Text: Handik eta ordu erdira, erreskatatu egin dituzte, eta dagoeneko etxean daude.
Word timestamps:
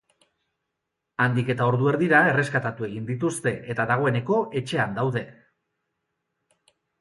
Handik 1.25 1.51
eta 1.53 1.67
ordu 1.71 1.89
erdira, 1.91 2.21
erreskatatu 2.29 2.87
egin 2.87 3.05
dituzte, 3.11 3.53
eta 3.75 3.85
dagoeneko 3.93 4.39
etxean 4.63 4.97
daude. 4.97 5.25